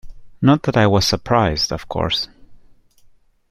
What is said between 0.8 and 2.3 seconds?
was surprised, of course.